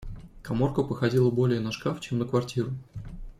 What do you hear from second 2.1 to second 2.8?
на квартиру.